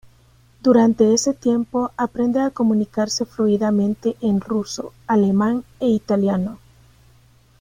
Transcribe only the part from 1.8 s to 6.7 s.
aprende a comunicarse fluidamente en ruso, alemán e italiano.